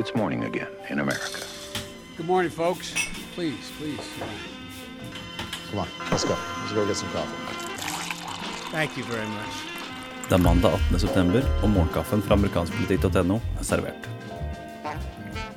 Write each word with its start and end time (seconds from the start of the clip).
it's 0.00 0.14
morning 0.14 0.44
again 0.44 0.72
in 0.88 0.98
America. 0.98 1.40
Good 2.16 2.26
morning, 2.26 2.50
folks. 2.50 2.94
Please, 3.34 3.70
please. 3.78 4.06
Come 5.70 5.80
on, 5.80 5.88
let's 6.10 6.24
go. 6.24 6.36
Let's 6.60 6.72
go 6.72 6.86
get 6.86 6.96
some 6.96 7.10
coffee. 7.10 7.36
Thank 8.72 8.96
you 8.96 9.04
very 9.04 9.28
much. 9.28 9.54
Det 10.28 10.34
er 10.34 10.38
mandag 10.38 10.72
18.9, 10.92 11.42
og 11.62 11.70
morgenkaffen 11.70 12.22
fra 12.22 12.38
amerikanskpolitikk.no 12.38 13.40
er 13.58 13.66
servert. 13.66 14.08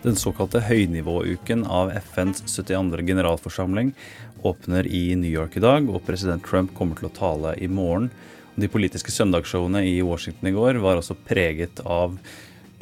Den 0.04 0.16
såkalte 0.20 0.60
høynivåuken 0.60 1.64
av 1.64 1.94
FNs 2.02 2.44
72. 2.44 3.06
generalforsamling 3.08 3.94
åpner 4.42 4.88
i 4.88 5.16
New 5.16 5.32
York 5.32 5.56
i 5.56 5.64
dag, 5.64 5.88
og 5.88 6.04
president 6.04 6.44
Trump 6.44 6.74
kommer 6.76 7.00
til 7.00 7.08
å 7.08 7.16
tale 7.16 7.54
i 7.64 7.70
morgen. 7.72 8.10
De 8.56 8.68
politiske 8.68 9.14
søndagsshowene 9.14 9.86
i 9.88 10.02
Washington 10.04 10.50
i 10.50 10.58
går 10.58 10.82
var 10.84 11.00
også 11.00 11.16
preget 11.30 11.80
av 11.86 12.18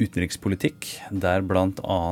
utenrikspolitikk, 0.02 0.88
der 1.10 1.42
bl.a. 1.46 2.02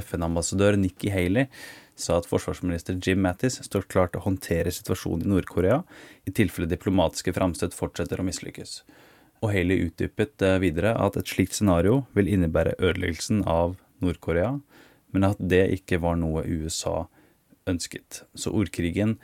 FN-ambassadør 0.00 0.78
Nikki 0.80 1.12
Haley 1.14 1.48
sa 1.94 2.18
at 2.18 2.28
forsvarsminister 2.28 2.98
Jim 2.98 3.22
Mattis 3.22 3.60
står 3.62 3.86
klar 3.90 4.10
til 4.10 4.20
å 4.20 4.26
håndtere 4.26 4.72
situasjonen 4.74 5.26
i 5.26 5.30
Nord-Korea 5.30 5.82
i 6.26 6.34
tilfelle 6.34 6.70
diplomatiske 6.70 7.34
framstøt 7.36 7.76
fortsetter 7.76 8.20
å 8.20 8.26
mislykkes. 8.26 8.80
Og 9.44 9.52
Haley 9.54 9.88
utdypet 9.88 10.42
eh, 10.42 10.58
videre 10.62 10.94
at 10.98 11.18
et 11.20 11.30
slikt 11.30 11.56
scenario 11.56 12.02
vil 12.16 12.30
innebære 12.32 12.76
ødeleggelsen 12.80 13.44
av 13.50 13.76
Nord-Korea, 14.02 14.56
men 15.14 15.28
at 15.28 15.38
det 15.38 15.66
ikke 15.78 16.00
var 16.02 16.18
noe 16.18 16.42
USA 16.48 17.04
ønsket. 17.70 18.24
Så 18.34 18.52
ordkrigen 18.52 19.18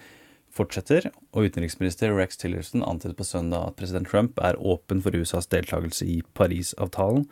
fortsetter, 0.54 1.08
og 1.34 1.46
utenriksminister 1.50 2.12
Rex 2.14 2.38
Tillerson 2.40 2.84
antydet 2.86 3.18
på 3.18 3.26
søndag 3.26 3.70
at 3.70 3.78
president 3.78 4.08
Trump 4.10 4.38
er 4.42 4.58
åpen 4.58 5.02
for 5.02 5.14
USAs 5.14 5.50
deltakelse 5.50 6.06
i 6.06 6.20
Parisavtalen 6.38 7.26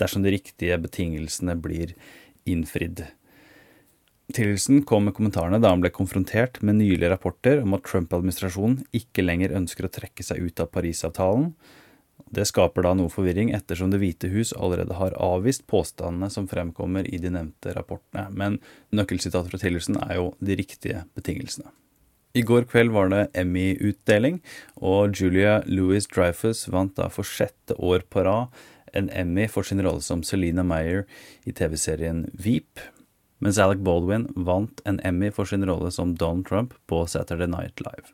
dersom 0.00 0.24
de 0.24 0.32
riktige 0.34 0.78
betingelsene 0.80 1.56
blir 1.60 1.96
innfridd. 2.48 3.04
Tillerson 4.32 4.82
kom 4.88 5.04
med 5.04 5.16
kommentarene 5.16 5.60
da 5.60 5.72
han 5.72 5.82
ble 5.82 5.90
konfrontert 5.92 6.60
med 6.64 6.78
nylige 6.78 7.10
rapporter 7.12 7.60
om 7.62 7.76
at 7.76 7.84
Trump-administrasjonen 7.88 8.80
ikke 8.96 9.24
lenger 9.24 9.54
ønsker 9.58 9.86
å 9.86 9.92
trekke 9.92 10.24
seg 10.24 10.40
ut 10.46 10.62
av 10.62 10.70
Parisavtalen. 10.72 11.50
Det 12.32 12.46
skaper 12.48 12.86
da 12.86 12.94
noe 12.96 13.12
forvirring, 13.12 13.50
ettersom 13.52 13.90
Det 13.92 14.00
hvite 14.00 14.30
hus 14.32 14.54
allerede 14.56 14.96
har 14.96 15.16
avvist 15.20 15.66
påstandene 15.68 16.30
som 16.32 16.48
fremkommer 16.48 17.04
i 17.04 17.18
de 17.20 17.32
nevnte 17.34 17.74
rapportene. 17.76 18.30
Men 18.30 18.58
nøkkelsitatet 18.94 19.52
fra 19.52 19.60
Tillerson 19.60 20.00
er 20.00 20.16
jo 20.16 20.32
de 20.40 20.56
riktige 20.56 21.04
betingelsene. 21.18 21.68
I 22.32 22.40
går 22.48 22.64
kveld 22.64 22.94
var 22.94 23.10
det 23.12 23.26
Emmy-utdeling, 23.36 24.38
og 24.80 25.12
Julia 25.18 25.58
Louis 25.68 26.06
Dreyfus 26.08 26.64
vant 26.72 26.94
da 26.96 27.10
for 27.12 27.28
sjette 27.28 27.76
år 27.76 28.06
på 28.08 28.24
rad 28.24 28.62
en 28.92 29.10
Emmy 29.10 29.48
for 29.50 29.66
sin 29.66 29.82
rolle 29.84 30.04
som 30.04 30.24
Selena 30.26 30.64
Meyer 30.66 31.06
i 31.44 31.52
TV-serien 31.52 32.26
Veep 32.32 32.80
mens 33.42 33.58
Alec 33.58 33.82
Baldwin 33.82 34.28
vant 34.38 34.82
en 34.86 35.00
Emmy 35.02 35.32
for 35.34 35.48
sin 35.48 35.66
rolle 35.66 35.90
som 35.90 36.14
Donald 36.14 36.46
Trump 36.46 36.76
på 36.86 37.02
Saturday 37.10 37.50
Night 37.50 37.82
Live. 37.82 38.12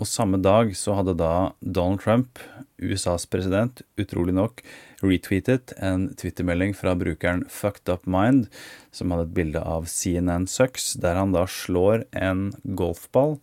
Og 0.00 0.08
samme 0.08 0.38
dag 0.40 0.72
så 0.76 0.94
hadde 0.96 1.16
da 1.20 1.52
Donald 1.60 2.00
Trump, 2.00 2.38
USAs 2.80 3.26
president, 3.28 3.82
utrolig 4.00 4.32
nok 4.36 4.62
retweetet 5.04 5.74
en 5.76 6.08
twittermelding 6.16 6.72
fra 6.76 6.94
brukeren 6.96 7.44
Fucked 7.52 7.88
Up 7.92 8.06
Mind, 8.08 8.48
som 8.96 9.12
hadde 9.12 9.28
et 9.28 9.34
bilde 9.36 9.64
av 9.64 9.88
CNN 9.92 10.48
Sucks, 10.48 10.94
der 11.00 11.20
han 11.20 11.36
da 11.36 11.44
slår 11.48 12.06
en 12.16 12.48
golfball. 12.64 13.38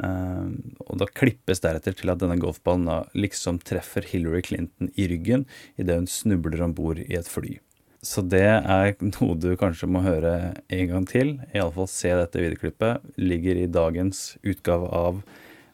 Eh, 0.00 0.46
og 0.86 1.00
da 1.00 1.08
klippes 1.10 1.60
deretter 1.64 1.96
til 1.96 2.12
at 2.12 2.22
denne 2.22 2.38
golfballen 2.40 2.88
da 2.88 3.02
liksom 3.16 3.60
treffer 3.66 4.06
Hillary 4.08 4.42
Clinton 4.46 4.92
i 4.96 5.08
ryggen 5.10 5.44
idet 5.76 5.98
hun 6.00 6.08
snubler 6.08 6.64
om 6.64 6.74
bord 6.76 7.02
i 7.02 7.12
et 7.18 7.28
fly. 7.28 7.58
Så 8.02 8.24
det 8.26 8.42
er 8.42 8.96
noe 8.98 9.36
du 9.38 9.52
kanskje 9.58 9.86
må 9.86 10.02
høre 10.02 10.34
en 10.74 10.88
gang 10.90 11.04
til. 11.06 11.36
Iallfall 11.54 11.86
se 11.90 12.10
dette 12.18 12.40
videoklippet. 12.40 13.04
Ligger 13.20 13.60
i 13.60 13.70
dagens 13.70 14.32
utgave 14.42 14.88
av 14.90 15.22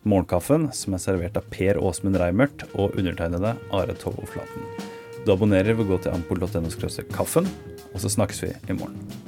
Morgenkaffen, 0.08 0.68
som 0.76 0.94
er 0.94 1.02
servert 1.02 1.40
av 1.40 1.48
Per 1.52 1.80
Åsmund 1.80 2.20
Reimert 2.20 2.66
og 2.74 2.98
undertegnede 3.00 3.56
Are 3.74 3.96
Tovo 3.98 4.28
Flaten. 4.28 4.68
Du 5.24 5.32
abonnerer 5.34 5.74
ved 5.74 5.88
å 5.88 5.94
gå 5.94 6.02
til 6.04 6.14
ampol.no 6.14 6.68
kaffen, 7.16 7.48
og 7.90 7.98
så 8.00 8.12
snakkes 8.12 8.44
vi 8.44 8.54
i 8.68 8.76
morgen. 8.76 9.27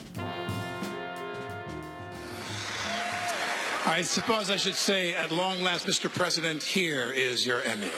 I 3.86 4.02
suppose 4.02 4.50
I 4.50 4.56
should 4.56 4.74
say, 4.74 5.14
at 5.14 5.30
long 5.32 5.62
last, 5.62 5.86
Mr. 5.86 6.12
President, 6.12 6.62
here 6.62 7.12
is 7.12 7.46
your 7.46 7.62
Emmy. 7.62 7.91